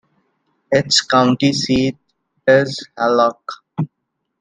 [0.71, 1.95] Its county seat
[2.47, 3.61] is Hallock.